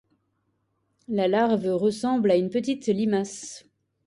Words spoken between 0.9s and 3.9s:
La larve ressemble à une petite limace.